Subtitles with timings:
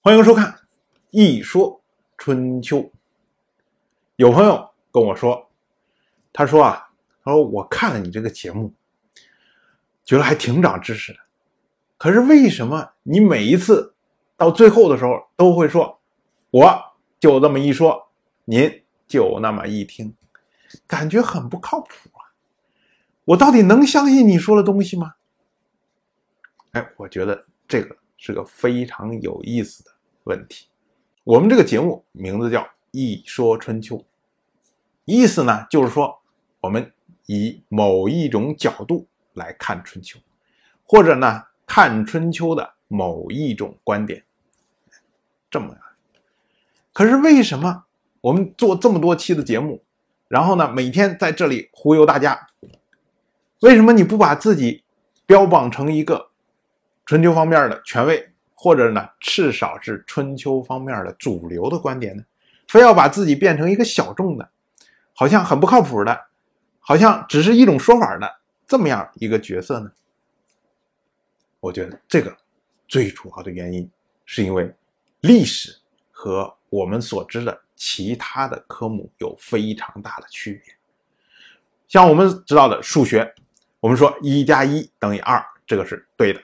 [0.00, 0.52] 欢迎收看
[1.10, 1.82] 《一说
[2.16, 2.78] 春秋》。
[4.14, 5.50] 有朋友跟我说，
[6.32, 6.88] 他说啊，
[7.24, 8.72] 他说我看了你这个节目，
[10.04, 11.18] 觉得还挺长知识的。
[11.96, 13.92] 可是为什么你每一次
[14.36, 16.00] 到最后的时候都会说，
[16.50, 16.80] 我
[17.18, 18.08] 就这么一说，
[18.44, 20.14] 您就那么一听，
[20.86, 22.22] 感觉很不靠谱啊？
[23.24, 25.16] 我到底能相信你说的东西吗？
[26.70, 29.90] 哎，我觉得这个是个非常有意思的
[30.24, 30.66] 问题。
[31.24, 33.96] 我们这个节目名字叫《一说春秋》，
[35.04, 36.18] 意思呢就是说，
[36.60, 36.92] 我们
[37.26, 40.18] 以某一种角度来看春秋，
[40.82, 44.24] 或者呢看春秋的某一种观点，
[45.50, 45.78] 这么样。
[46.92, 47.84] 可是为什么
[48.20, 49.82] 我们做这么多期的节目，
[50.26, 52.48] 然后呢每天在这里忽悠大家？
[53.60, 54.82] 为什么你不把自己
[55.24, 56.30] 标榜成一个？
[57.08, 62.22] 春秋方面的权威，或者呢，至少是春秋方面的主流的观点呢，
[62.68, 64.46] 非要把自己变成一个小众的，
[65.14, 66.26] 好像很不靠谱的，
[66.80, 68.30] 好像只是一种说法的
[68.66, 69.90] 这么样一个角色呢？
[71.60, 72.36] 我觉得这个
[72.86, 73.90] 最主要的原因
[74.26, 74.70] 是因为
[75.20, 75.74] 历史
[76.10, 80.74] 和我们所知的其他的科目有非常大的区别。
[81.88, 83.34] 像我们知道的数学，
[83.80, 86.42] 我们说一加一等于二，这个是对的。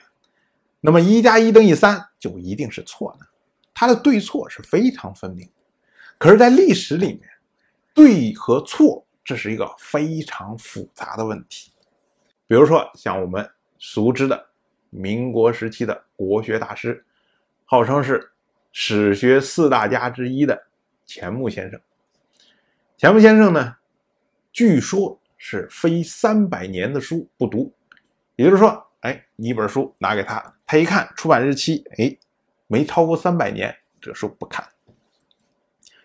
[0.85, 3.25] 那么一加一等于三就一定是错的，
[3.73, 5.49] 它的对错是非常分明。
[6.19, 7.21] 可是，在历史里面，
[7.91, 11.71] 对和错这是一个非常复杂的问题。
[12.45, 14.47] 比如说，像我们熟知的
[14.91, 17.03] 民国时期的国学大师，
[17.65, 18.31] 号称是
[18.71, 20.67] 史学四大家之一的
[21.03, 21.81] 钱穆先生。
[22.95, 23.75] 钱穆先生呢，
[24.51, 27.73] 据说是非三百年的书不读，
[28.35, 28.79] 也就是说。
[29.01, 32.17] 哎，你一本书拿给他，他一看出版日期，哎，
[32.67, 34.67] 没超过三百年，这书不看。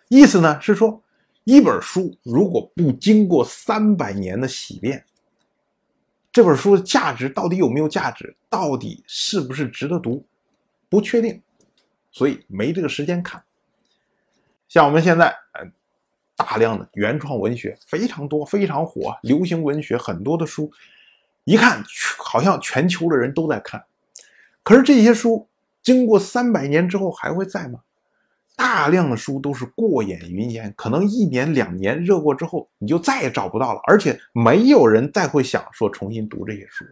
[0.09, 1.03] 意思呢是说，
[1.45, 5.05] 一本书如果不经过三百年的洗练，
[6.33, 10.25] 这本书的价值到底有没有价值，到底是不是值得读，
[10.89, 11.41] 不确定，
[12.11, 13.43] 所以没这个时间看。
[14.69, 15.73] 像我们现在，嗯，
[16.37, 20.71] 大量的原创文学非常多，非常火，流行文学很多的书。
[21.45, 21.83] 一看，
[22.19, 23.85] 好像全球的人都在看，
[24.63, 25.47] 可是这些书
[25.83, 27.81] 经过三百年之后还会在吗？
[28.57, 36.85] 大量的书都是过眼云烟，可能一年两年热过之后，你就再也找不到了，而且没有人再会想说重新读这些书。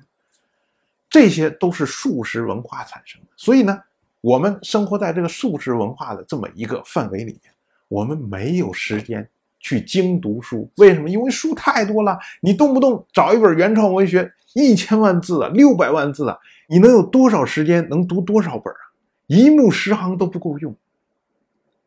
[1.10, 3.78] 这些都是素食文化产生的，所以呢，
[4.20, 7.52] 我们生活在这个素食文化的这么一个范围里面，
[7.88, 9.28] 我们没有时间。
[9.60, 11.10] 去精读书，为什么？
[11.10, 18.78] 因为书太多了，你动不动找一本原创文学，一千万字啊，六百万字啊，你能有多少时间能读多少本啊？
[19.26, 20.76] 一目十行都不够用。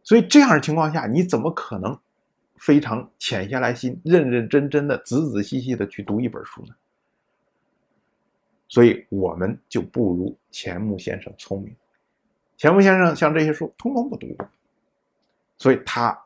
[0.04, 1.98] 所以这样的情况下，你怎么可能
[2.58, 6.76] 非常潜下来心、认认真真的、仔仔细细的去读一本书呢？
[8.68, 11.76] 所以我们就不如钱穆先生聪明。
[12.58, 14.36] 钱穆先生像这些书通通不读，
[15.58, 16.20] 所以他。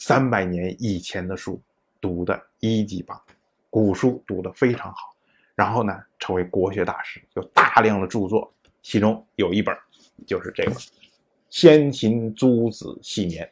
[0.00, 1.60] 三百年以前的书
[2.00, 3.20] 读的一级棒，
[3.68, 5.12] 古书读的非常好，
[5.56, 8.52] 然后呢，成为国学大师，有大量的著作，
[8.82, 9.74] 其中有一本
[10.26, 10.72] 就是这个
[11.48, 13.50] 《先秦诸子系年》。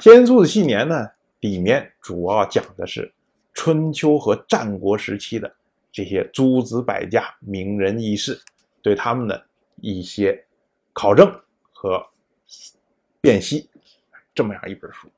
[0.00, 1.10] 先秦诸子系年》呢，
[1.40, 3.12] 里面主要讲的是
[3.52, 5.52] 春秋和战国时期的
[5.90, 8.40] 这些诸子百家、名人异士，
[8.80, 9.46] 对他们的
[9.80, 10.40] 一些
[10.92, 11.28] 考证
[11.72, 12.00] 和
[13.20, 13.68] 辨析，
[14.32, 15.10] 这么样一本书。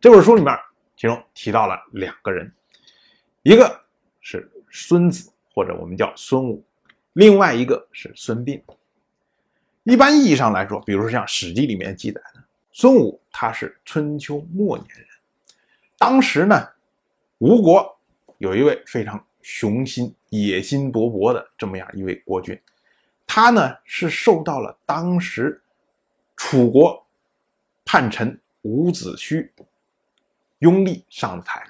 [0.00, 0.52] 这本书里面，
[0.96, 2.52] 其中提到了两个人，
[3.44, 3.80] 一个
[4.20, 6.62] 是孙子，或者我们叫孙武，
[7.12, 8.60] 另外一个是孙膑。
[9.84, 12.42] 一般意义上来说，比如说像《史记》里面记载的，
[12.72, 15.06] 孙武他是春秋末年人，
[15.96, 16.68] 当时呢，
[17.38, 17.96] 吴国
[18.38, 22.60] 有一位非常雄心、野心勃勃的这么样一位国君，
[23.26, 25.62] 他呢是受到了当时
[26.36, 27.06] 楚国
[27.84, 28.38] 叛臣。
[28.66, 29.46] 伍子胥
[30.60, 31.62] 拥立上台，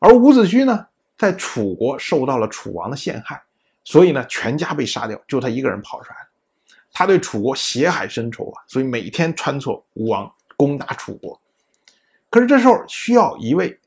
[0.00, 3.42] 而伍子胥呢，在楚国受到了楚王的陷害，
[3.84, 6.28] 所以呢，全家被杀掉，就他一个人跑出来了。
[6.92, 11.40] 他对楚国血海深仇啊，所以每天穿梭吴王攻打楚国。
[12.30, 13.78] 可是这时候需要一位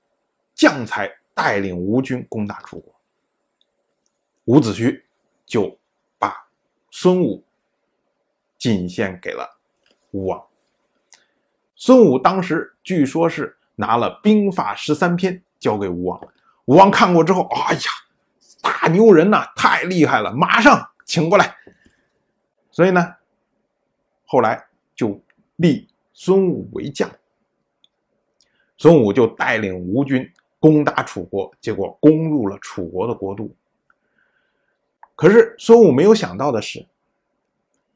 [0.53, 2.95] 将才带领吴军攻打楚国，
[4.45, 5.01] 伍子胥
[5.45, 5.77] 就
[6.17, 6.47] 把
[6.91, 7.43] 孙武
[8.57, 9.57] 进献给了
[10.11, 10.43] 吴王。
[11.75, 16.19] 孙武当时据说是拿了兵法十三篇交给吴王，
[16.67, 17.79] 吴王看过之后，哎呀，
[18.61, 21.55] 大牛人呐，太厉害了，马上请过来。
[22.71, 23.15] 所以呢，
[24.25, 25.21] 后来就
[25.55, 27.09] 立孙武为将。
[28.77, 30.29] 孙武就带领吴军
[30.59, 33.49] 攻打楚国，结果攻入了楚国的国都。
[35.15, 36.85] 可是孙武没有想到的是，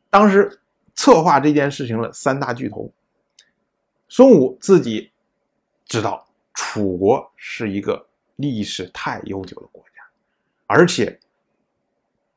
[0.09, 0.61] 当时
[0.95, 2.89] 策划这件事情的三大巨头，
[4.07, 5.11] 孙武自己
[5.85, 8.07] 知道楚国是一个
[8.41, 10.03] 历史太悠久的国家，
[10.67, 11.19] 而且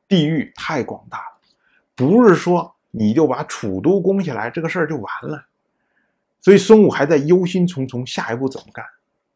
[0.07, 1.39] 地域太广大了，
[1.95, 5.45] 不是说你就把楚都攻下来，这个事儿就完了。
[6.39, 8.85] 所以孙武还在忧心忡忡，下一步怎么干？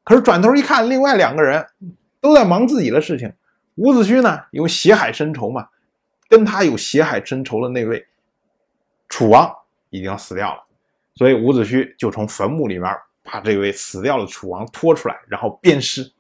[0.03, 1.65] 可是转头一看，另外两个人
[2.21, 3.33] 都在忙自己的事情。
[3.75, 5.67] 伍子胥呢，因为血海深仇嘛，
[6.27, 8.05] 跟他有血海深仇的那位
[9.07, 9.51] 楚王
[9.89, 10.63] 已经死掉了，
[11.15, 12.93] 所以伍子胥就从坟墓里面
[13.23, 16.11] 把这位死掉的楚王拖出来，然后鞭尸。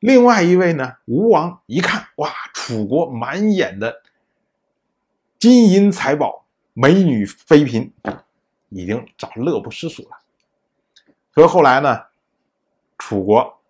[0.00, 4.02] 另外一位呢，吴王一看，哇，楚国满眼的
[5.38, 7.92] 金银财宝、美女妃嫔。
[8.68, 10.18] 已经早乐不思蜀了，
[11.32, 12.02] 所以后来呢，
[12.98, 13.60] 楚国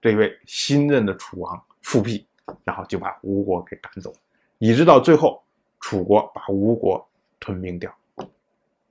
[0.00, 2.26] 这位新任的楚王复辟，
[2.64, 4.10] 然后就把吴国给赶走，
[4.56, 5.44] 一直到最后，
[5.78, 7.06] 楚国把吴国
[7.38, 7.94] 吞并掉。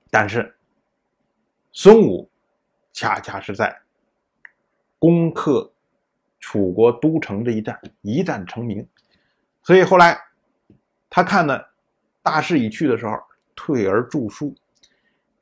[0.08, 0.56] 但是
[1.72, 2.30] 孙武
[2.92, 3.76] 恰恰是在
[5.00, 5.70] 攻克
[6.40, 8.86] 楚国都城这一战一战成名，
[9.62, 10.18] 所以后来
[11.10, 11.60] 他看呢
[12.22, 13.12] 大势已去的时候，
[13.54, 14.54] 退而著书。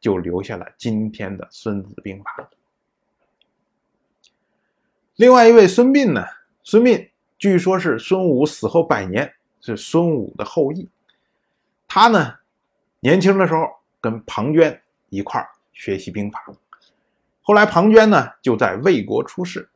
[0.01, 2.31] 就留下了今天的《孙子兵法》。
[5.17, 6.23] 另外一位孙膑呢？
[6.63, 7.09] 孙膑
[7.39, 9.33] 据说是孙武死后百年，
[9.63, 10.87] 是孙武的后裔。
[11.89, 12.35] 他呢，
[13.01, 13.67] 年轻的时候
[13.99, 16.45] 跟庞涓一块儿学习兵法。
[17.41, 19.67] 后来庞涓呢就在魏国出事。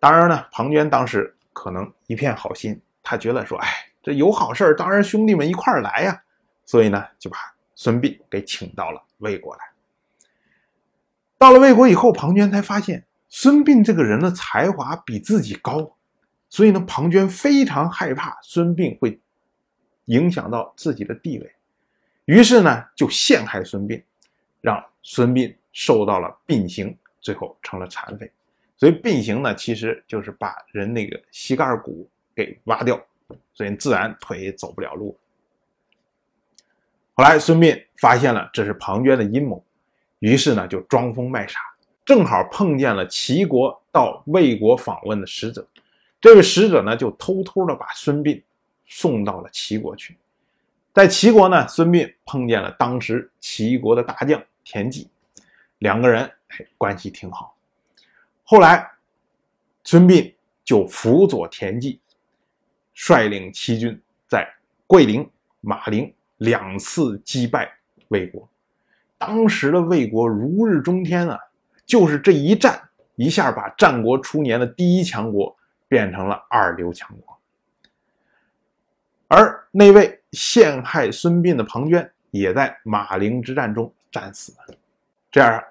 [0.00, 3.68] 当然呢，庞涓当时可能一片好心，他觉得说：“哎，
[4.02, 6.20] 这有好事当然兄弟们一块儿来呀。”
[6.66, 7.38] 所以呢，就把。
[7.76, 9.62] 孙膑给请到了魏国来。
[11.38, 15.96] 到了魏国以后，庞涓才发现孙膑这个人的才华比自己高，
[16.50, 19.18] 所以呢，庞涓非常害怕孙膑会
[20.04, 21.54] 影响到自己的地位，
[22.26, 24.04] 于是呢，就陷害孙膑，
[24.60, 28.30] 让孙膑受到了膑刑，最后成了残废。
[28.80, 32.98] 所以并行呢，其实就是把人那个膝盖骨给挖掉，
[33.52, 35.14] 所以自然腿走不了路。
[37.12, 39.62] 后来，孙膑发现了这是庞涓的阴谋，
[40.20, 41.60] 于是呢就装疯卖傻，
[42.06, 45.68] 正好碰见了齐国到魏国访问的使者。
[46.18, 48.42] 这位使者呢就偷偷的把孙膑
[48.86, 50.16] 送到了齐国去。
[50.94, 55.10] 在齐国呢，孙膑碰见了当时齐国的大将田忌，
[55.80, 57.54] 两个人哎关系挺好。
[58.50, 58.84] 后来，
[59.84, 62.00] 孙膑就辅佐田忌，
[62.94, 64.44] 率领齐军在
[64.88, 65.24] 桂林、
[65.60, 66.12] 马陵。
[66.38, 67.70] 两次击败
[68.08, 68.48] 魏国，
[69.16, 71.38] 当时的魏国如日中天啊！
[71.86, 72.82] 就是这一战，
[73.14, 75.56] 一下把战国初年的第一强国
[75.86, 77.38] 变成了二流强国。
[79.28, 84.74] 而那位陷害孙膑的庞涓，也在马陵之战中战死了。
[85.30, 85.62] 这样，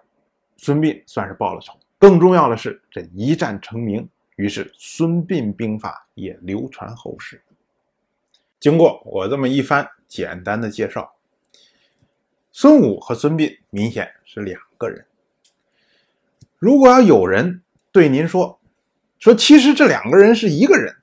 [0.56, 1.78] 孙膑算是报了仇。
[2.00, 4.08] 更重要的是，这一战成名，
[4.38, 7.42] 于是孙膑兵法也流传后世。
[8.60, 11.14] 经过我这么一番简单的介绍，
[12.52, 15.06] 孙武和孙膑明显是两个人。
[16.58, 18.60] 如果要有人对您说，
[19.20, 20.96] 说其实这两个人是一个人，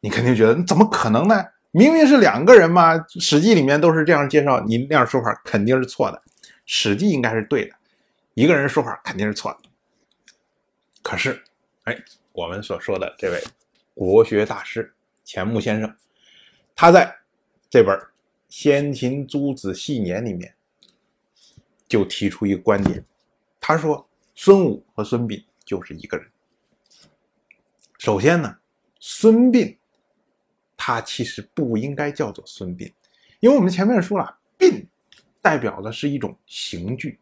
[0.00, 1.42] 你肯定觉得怎么可能呢？
[1.70, 6.18] 明明是两个人嘛，《史记》里面都是这样介绍，你那样说法肯定是错的，
[6.66, 7.74] 《史记》应该是对的，
[8.34, 9.69] 一个人说法肯定是错的。
[11.10, 11.42] 可是，
[11.82, 13.42] 哎，我们所说的这位
[13.94, 15.96] 国学大师钱穆先生。
[16.72, 17.12] 他在
[17.68, 17.98] 这本
[18.48, 20.54] 《先秦诸子系年》里面
[21.88, 23.04] 就提出一个观点，
[23.60, 26.30] 他说孙武和孙膑就是一个人。
[27.98, 28.56] 首先呢，
[29.00, 29.76] 孙膑
[30.76, 32.92] 他其实不应该叫做孙膑，
[33.40, 34.86] 因为我们前面说了，膑
[35.42, 37.18] 代表的是一种刑具，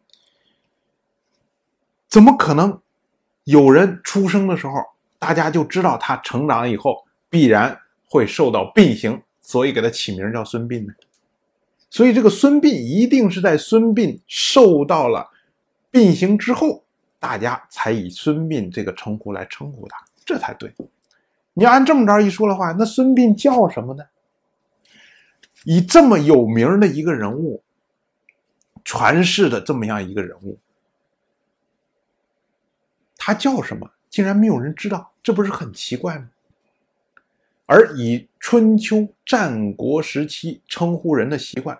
[2.07, 2.79] 怎么可能
[3.49, 4.73] 有人出生的时候，
[5.17, 7.75] 大家就知道他成长以后必然
[8.05, 9.19] 会受到膑刑？
[9.41, 10.93] 所以给他起名叫孙膑呢，
[11.89, 15.27] 所以这个孙膑一定是在孙膑受到了
[15.91, 16.83] 膑刑之后，
[17.19, 20.71] 大家才以孙膑这个称呼来称呼他，这才对。
[21.55, 24.03] 你要按这么着一说的话，那孙膑叫什么呢？
[25.65, 27.63] 以这么有名的一个人物，
[28.83, 30.59] 传世的这么样一个人物，
[33.19, 33.87] 他叫什么？
[34.09, 36.27] 竟然没有人知道，这不是很奇怪吗？
[37.67, 41.79] 而以春秋战国时期称呼人的习惯，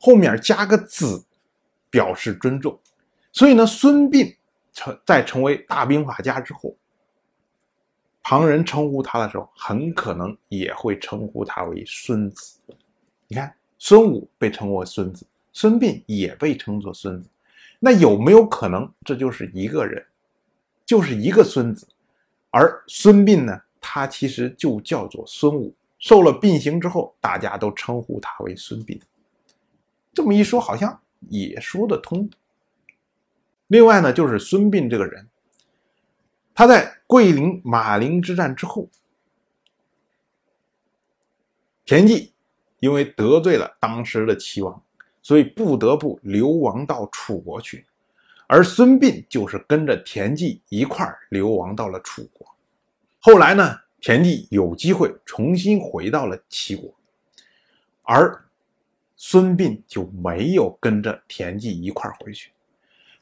[0.00, 1.24] 后面加个子，
[1.88, 2.76] 表示尊重。
[3.30, 4.34] 所以呢，孙膑
[4.72, 6.74] 成在成为大兵法家之后，
[8.22, 12.58] 旁人称呼他的时候，很可能也会称呼他为孙子。
[13.28, 17.28] 你看，孙武被称为孙子，孙膑也被称作孙子。
[17.78, 20.04] 那有没有可能这就是一个人，
[20.94, 21.88] 就是一个孙子？
[22.50, 25.74] 而孙膑呢，他其实就叫做孙武。
[25.98, 29.00] 受了膑刑之后，大家都称呼他为孙膑。
[30.12, 32.30] 这么一说，好像也说得通。
[33.66, 35.28] 另外呢，就是孙膑这个人，
[36.54, 38.88] 他在桂林马陵之战之后，
[41.84, 42.32] 田忌
[42.78, 44.80] 因为得罪了当时的齐王，
[45.22, 47.84] 所以不得不流亡到楚国去，
[48.46, 52.46] 而孙膑就是跟着田忌一块儿流亡到了楚国。
[53.20, 56.94] 后来呢，田忌有机会重新回到了齐国，
[58.02, 58.44] 而
[59.16, 62.50] 孙膑就没有跟着田忌一块儿回去。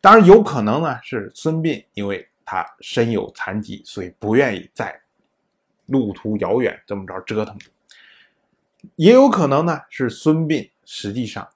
[0.00, 5.00] 当然，有可能呢是孙膑因为他身有残疾，所以不愿意再
[5.86, 7.56] 路途遥远这么着折腾。
[8.96, 11.48] 也有可能呢是孙膑实际上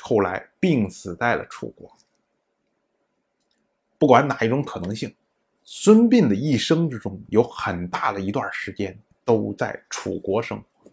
[0.00, 1.90] 后来病死在了楚国。
[4.00, 5.14] 不管哪一种可能性。
[5.62, 10.90] 孙膑的一生之中，有很大的一段时间都在楚国生活，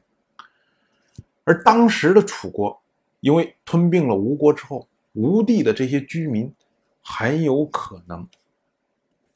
[1.45, 2.79] 而当时的楚国，
[3.21, 6.53] 因为吞并了吴国之后，吴地的这些居民
[7.01, 8.27] 很有可能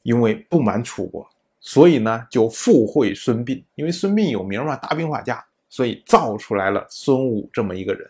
[0.02, 1.26] 因为不满楚国，
[1.58, 3.64] 所以呢就附会孙膑。
[3.74, 8.08] 因为孙膑有名嘛，大兵法家，所以造出来了孙武这么一个人，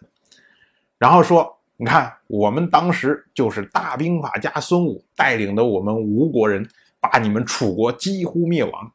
[0.99, 6.65] 然后说：“你看，我们当时就是大兵法家孙武带领的我们吴国人。”
[7.03, 8.93] 把你们楚国几乎灭亡，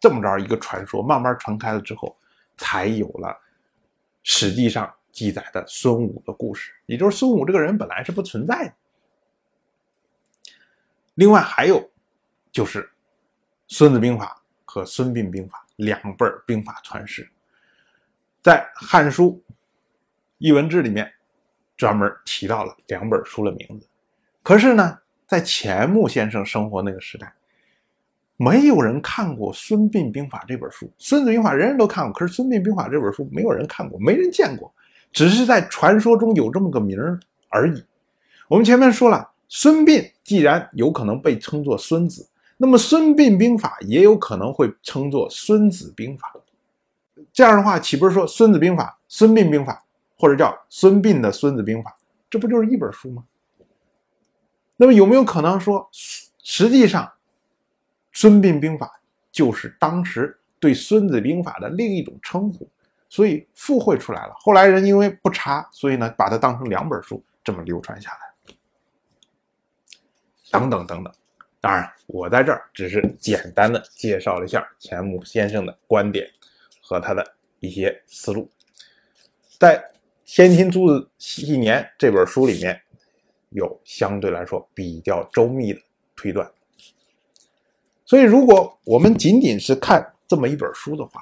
[0.00, 2.16] 这么着一个传说慢慢传开了之后，
[2.56, 3.28] 才有了
[4.22, 6.72] 《史记》上记载的孙武的故事。
[6.86, 8.74] 也就是孙武这个人本来是不存在的。
[11.12, 11.90] 另外还有，
[12.50, 12.84] 就是
[13.68, 17.30] 《孙子兵法》和《孙膑兵法》两本兵法传世，
[18.40, 19.44] 在《汉书·
[20.38, 21.12] 艺文志》里面
[21.80, 23.86] 专门提到了两本书的名字。
[24.42, 24.98] 可是呢？
[25.26, 27.32] 在钱穆先生生活那个时代，
[28.36, 34.74] 没有人看过《孙膑兵法》这本书，《孙子兵法》人人都看过，可是《孙膑兵法》这本书没有人看过，没人见过，
[35.12, 36.98] 只是在传说中有这么个名
[37.48, 37.84] 而已。
[38.48, 46.32] 我们前面说了，孙膑既然有可能被称作孙子，那么《孙膑兵法》也有可能会称作《孙子兵法》。
[47.32, 49.74] 这样的话，岂不是说《孙子兵法》《孙膑兵法》
[50.20, 51.90] 或者叫孙膑的《孙子兵法》，
[52.28, 53.24] 这不就是一本书吗？
[54.76, 55.88] 那么有没有可能说，
[56.42, 57.06] 实际上，
[58.12, 58.86] 《孙膑兵法》
[59.32, 62.68] 就是当时对《孙子兵法》的另一种称呼，
[63.08, 64.34] 所以附会出来了。
[64.36, 68.54] 后来人因为不查，所以呢把它当成两本书这么流传下来。
[70.50, 71.14] 等等等等，
[71.62, 76.28] 当然我在这儿只是简单的介绍了一下钱穆先生的观点
[76.82, 77.24] 和他的
[77.60, 78.50] 一些思路，
[79.58, 79.78] 在
[80.32, 82.80] 《先秦诸子细年》这本书里面。
[83.48, 85.80] 有相对来说比较周密的
[86.14, 86.48] 推断，
[88.04, 91.20] 所以如果我们仅仅是看这么一本书的话，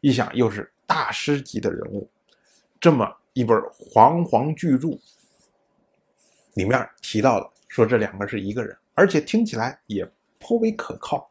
[0.00, 2.08] 一想又是大师级的人物，
[2.80, 4.96] 这么一本煌煌巨著，
[6.54, 10.08] 里面提到了说这两个是一个人，而且听起来也
[10.38, 11.28] 颇为可靠，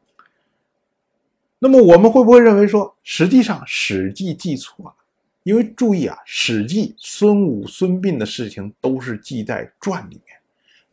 [1.59, 4.93] 那么我们会不会认为说，实际上《史记》记错了？
[5.49, 10.37] 因为注意啊，《史记》孙武、孙膑的事情都是记在传里面，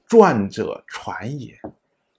[0.09, 1.55] 传者传也，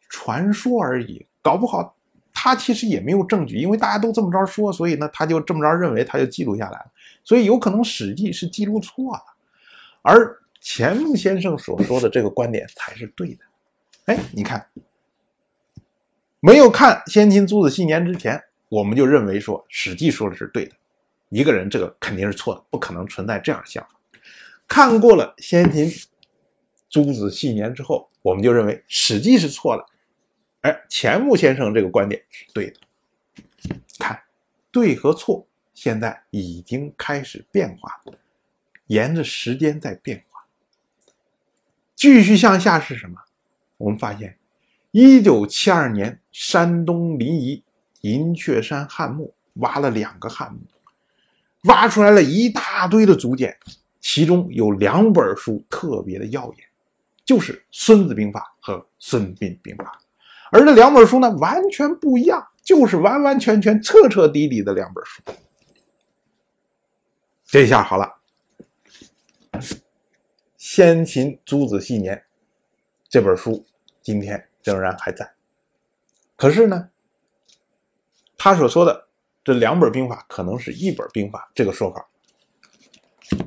[0.08, 1.26] 传说而已。
[1.42, 1.98] 搞不好
[2.32, 6.92] 他其实也没有证据，因为大家都这么着说，所以呢，他就这么着认为，他就记录下来了。
[7.24, 9.24] 所以有可能《史记》是记录错了，
[10.04, 13.40] 而钱穆先生所说的这个观点才是对的。
[14.06, 14.64] 哎，你看，
[16.40, 18.40] 没有看《先秦诸子细年》之前，
[18.70, 20.76] 我们就认为说《史记》说的是对的。
[21.30, 23.90] 一个人，这个肯定是错的，不可能存在这样的想法。
[24.68, 25.90] 看过了《先秦
[26.90, 29.86] 诸子系年》之后，我们就认为《史记》是错的，
[30.62, 32.80] 哎，钱穆先生这个观点是对的。
[34.00, 34.22] 看，
[34.72, 38.02] 对和错现在已经开始变化，
[38.88, 40.46] 沿着时间在变化。
[41.96, 43.20] 继续向下是什么？
[43.78, 44.38] 我们发现，
[44.92, 47.64] 一九七二年，山东临沂
[48.02, 50.60] 银雀山汉墓挖了两个汉墓。
[51.68, 53.58] 挖出来了一大堆的竹简，
[54.00, 56.66] 其中有两本书特别的耀眼，
[57.26, 59.86] 就是《孙子兵法》和《孙膑兵法》，
[60.52, 65.22] 而这两本书呢完全不一样，就是完完全全、彻彻底底的两本书。
[67.46, 68.14] 这下好了，
[70.58, 72.16] 先秦诸子系年》
[73.08, 73.66] 这本书
[74.02, 75.34] 今天仍然还在。
[76.36, 76.90] 可是呢，
[78.38, 79.07] 他所说的
[79.48, 82.06] 这两本兵法可能是一本兵法，这个说法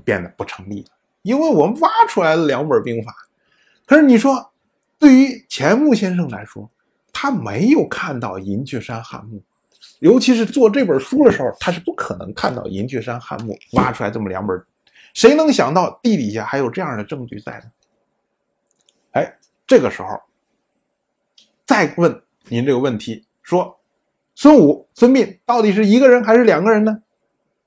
[0.02, 0.88] 变得不成立了，
[1.20, 3.14] 因为我们挖出来了两本兵法。
[3.84, 4.50] 可是你说，
[4.98, 6.70] 对于钱穆先生来说，
[7.12, 9.42] 他没有看到银雀山汉墓，
[9.98, 14.58] 尤其是做这本书的时候，他是不可能看到银雀山汉墓挖出来这么两本。
[15.12, 17.64] 谁能想到地底下还有这样的证据在呢？
[19.10, 20.18] 哎，这个时候
[21.66, 23.78] 再问您这个问题，说
[24.34, 27.02] 孙武、孙膑到底是一个人还是两个人呢？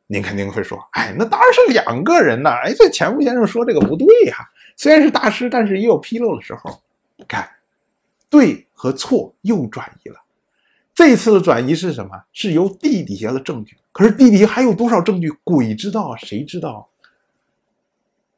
[0.08, 2.60] 您肯定会说，哎，那当然是两个人呐！
[2.64, 4.36] 哎，这钱穆先生说这个不对呀，
[4.76, 6.82] 虽然是大师，但是也有纰漏的时候。
[7.28, 7.50] 看，
[8.30, 10.20] 对和错又转移了。
[10.94, 12.24] 这次的转移是什么？
[12.34, 13.78] 是由地底下的证据。
[13.92, 15.32] 可是地底下还有多少证据？
[15.44, 16.90] 鬼知道，谁知道？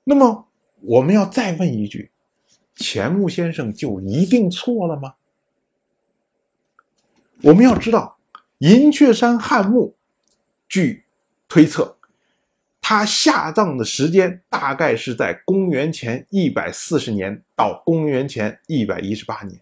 [0.03, 0.48] 那么
[0.82, 2.12] 我们要再问一句：
[2.75, 5.15] 钱穆先生就一定错了吗？
[7.41, 8.15] 我们要知道，
[8.60, 9.96] 银雀山汉墓，
[10.68, 11.04] 据
[11.48, 11.98] 推测，
[12.82, 19.60] 他下葬的时间大概是在公元前一百四十年到公元前一百一十八年。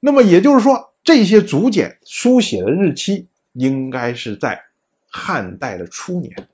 [0.00, 4.62] 那么也就是说，这些竹简书写的日期应该是在
[5.08, 6.48] 汉代的初年。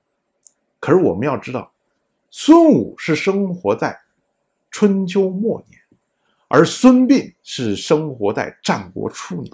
[0.79, 1.73] 可是我们要知道。
[2.35, 3.95] 孙武是生活在
[4.71, 5.79] 春秋末年，
[6.49, 9.53] 而孙膑是生活在战国初年，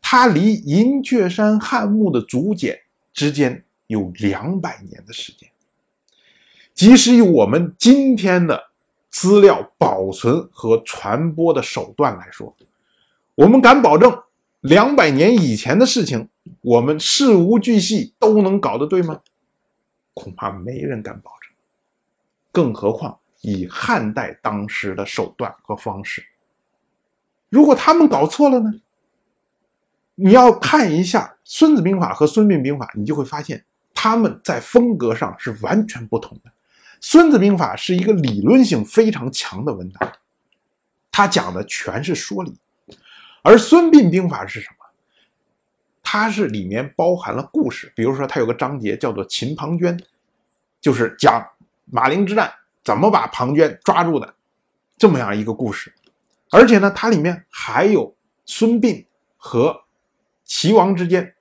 [0.00, 2.80] 它离银雀山汉墓的竹简
[3.12, 5.48] 之间有两百年的时间。
[6.74, 8.70] 即使以我们今天的
[9.10, 12.54] 资料保存和传播的手段来说，
[13.34, 14.22] 我们敢保证
[14.60, 16.28] 两百年以前的事情，
[16.60, 19.20] 我们事无巨细都能搞得对吗？
[20.14, 21.52] 恐怕没人敢保证。
[22.50, 26.24] 更何况以汉代当时的手段和方式，
[27.48, 28.72] 如果他们搞错了呢？
[30.20, 36.50] 你要看一下《孙子兵法》和《孙膑兵法》，你就会发现他们在风格上是完全不同的。
[37.00, 40.12] 《孙子兵法》是一个理论性非常强的文档，
[41.12, 42.50] 他讲的全是说理；
[43.42, 44.74] 而《孙膑兵法》是什么？
[46.02, 49.96] 它是里面包含了故事，比如说它有个章节叫做“秦庞涓”，
[50.80, 51.46] 就是讲。
[51.90, 52.52] 马陵之战
[52.84, 54.34] 怎么把庞涓抓住的？
[54.98, 55.90] 这么样一个故事，
[56.50, 59.06] 而且呢，它里面还有孙膑
[59.38, 59.84] 和
[60.48, 61.32] 齐王之间，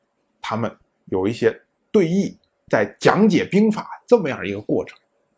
[0.41, 0.72] 他们
[1.06, 1.60] 有一些
[1.91, 2.36] 对弈，
[2.67, 4.96] 在讲解兵法这么样一个过程，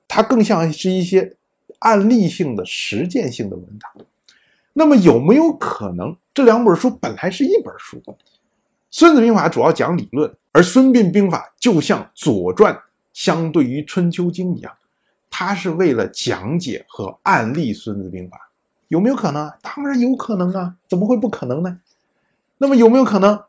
[0.08, 1.38] 它更像是一些
[1.78, 4.06] 案例性的实践性的文档。
[4.74, 7.98] 那么有没有可能这两本书本来是一本书？
[8.92, 12.74] 《孙子兵法》主要讲理论，而《孙膑兵法》就像《左传》
[13.14, 14.76] 相对于《春秋经》一样。
[15.30, 18.38] 它是为了讲解和案例《孙子兵法》，
[18.88, 19.52] 有没有可能？
[19.62, 21.80] 当然有可能啊，怎么会不可能呢？
[22.58, 23.40] 那么有没有可能，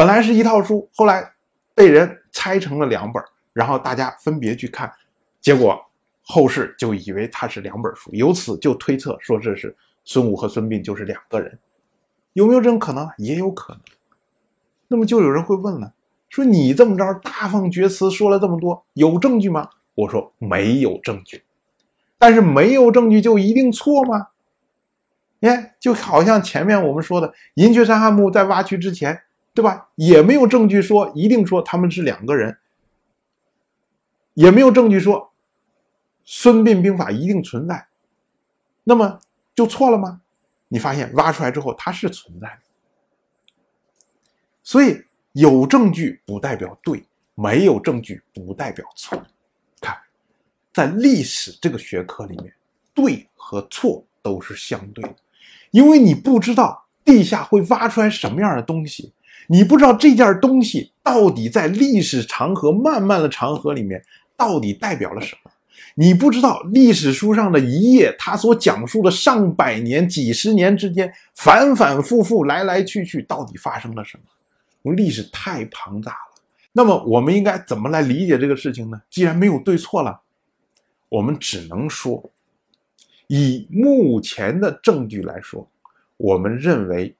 [0.00, 1.30] 本来是一套书，后来
[1.74, 4.90] 被人拆成了两本，然后大家分别去看，
[5.42, 5.78] 结果
[6.22, 11.58] 后世就以为它是两本书，由此就推测说这是孙武和孙膑就是两个人，
[12.32, 13.06] 有没有这种可能？
[13.18, 13.82] 也有可能。
[14.88, 15.92] 那么就有人会问了，
[16.30, 19.68] 说你这么着大放厥词说了这么多，有证据吗？
[19.94, 21.42] 我说没有证据，
[22.16, 24.28] 但是没有证据就一定错吗？
[25.40, 29.88] 你看，就好像前面我们说的银雀山汉墓在挖去之前，对吧？
[29.96, 32.56] 也没有证据说一定说他们是两个人，
[34.34, 35.32] 也没有证据说
[36.24, 37.88] 孙膑兵法一定存在，
[38.84, 39.20] 那么
[39.54, 40.20] 就错了吗？
[40.68, 42.60] 你发现挖出来之后它是存在的，
[44.62, 49.20] 所以有证据不代表对，没有证据不代表错。
[49.80, 49.98] 看
[50.72, 52.54] 在历史这个学科里面，
[52.94, 55.16] 对和错都是相对的，
[55.72, 59.12] 因为你不知道地下会挖出来什么样的东西，
[59.50, 64.00] 你不知道这件东西到底在历史长河漫漫的长河里面
[64.36, 65.50] 到底代表了什么，
[65.96, 74.16] 你不知道历史书上的一页，它所讲述的上百年、几十年之间反反复复、来来去去，到底发生了什
[74.82, 74.92] 么？
[74.94, 76.42] 历史太庞大了。
[76.72, 79.02] 那么我们应该怎么来理解这个事情呢？
[79.10, 80.20] 既然没有对错了。
[81.08, 82.30] 我们只能说，
[83.26, 85.68] 以目前的证据来说，
[86.16, 87.16] 我们认为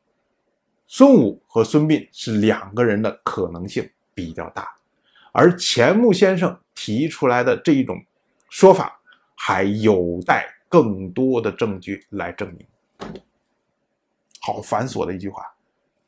[0.92, 4.74] 孙武和孙膑是两个人的可能性比较大，
[5.30, 8.04] 而钱穆先生提出来的这一种
[8.48, 9.00] 说法
[9.36, 12.66] 还有待更多的证据来证明。
[14.40, 15.44] 好繁琐的一句话，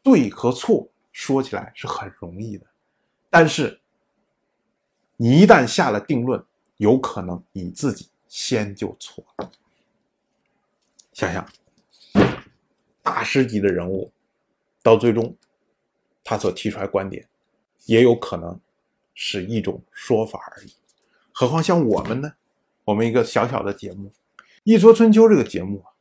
[0.03, 2.67] 对和错说起来是很容易的，
[3.31, 3.81] 但是
[5.17, 6.45] 你一旦下了定论。
[6.79, 9.49] 有可能你自己先就错了。
[11.13, 11.49] 想想，
[13.03, 14.11] 大师级的人物，
[14.83, 15.37] 到最终
[16.25, 17.29] 他所提出来观点，
[17.87, 18.59] 也有可能
[19.15, 20.73] 是一种说法而已。
[21.33, 22.33] 何况像我们呢？
[22.85, 24.13] 我们一个小小的节目，
[24.65, 25.93] 《一说春秋》这个节目啊，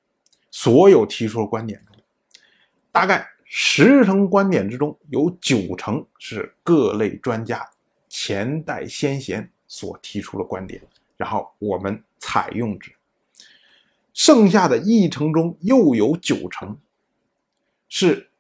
[0.50, 1.96] 所有提出观点中，
[2.92, 7.70] 大概十成观点之中有九成是各类专家、
[8.10, 10.82] 前代先贤所提出的观点，
[11.18, 12.92] 然后我们采用之。
[14.12, 16.76] 剩下的一成中又有九成
[17.88, 18.31] 是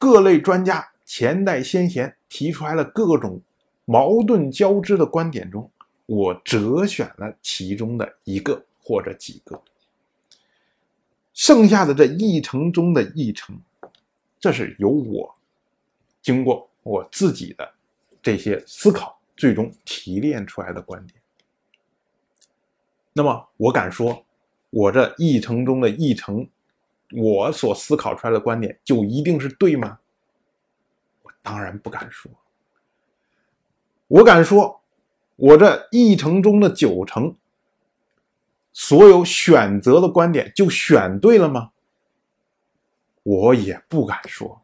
[0.00, 3.38] 各类专家、前代先贤提出来了各种
[3.84, 5.70] 矛盾交织的观点中。
[6.06, 9.62] 我择选了其中的一个或者几个，
[11.32, 13.56] 剩下的这一成中的一程，
[14.40, 15.32] 这是由我
[16.20, 17.72] 经过我自己的
[18.20, 21.20] 这些思考，最终提炼出来的观点。
[23.12, 24.24] 那么，我敢说，
[24.70, 26.48] 我这一成中的一程，
[27.16, 29.98] 我所思考出来的观点就一定是对吗？
[31.22, 32.30] 我当然不敢说。
[34.08, 34.80] 我敢说。
[35.42, 37.34] 我这一成中的九成，
[38.74, 41.70] 所有选择的观点就选对了吗？
[43.22, 44.60] 我也不敢说。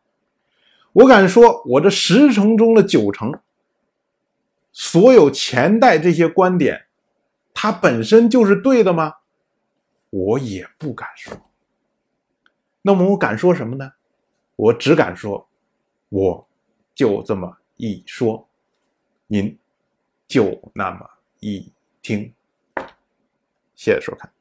[0.93, 3.41] 我敢说，我这十成中的九成，
[4.71, 6.85] 所有前代这些观点，
[7.55, 9.15] 它本身就是对的吗？
[10.11, 11.35] 我也不敢说。
[12.87, 13.92] 那么我敢说什么呢？
[14.55, 15.49] 我只敢说，
[16.09, 16.49] 我
[16.94, 18.49] 就这么一说，
[19.27, 19.59] 您。
[20.29, 21.72] 就那么一
[22.03, 22.33] 听，
[23.77, 24.36] 谢谢收看。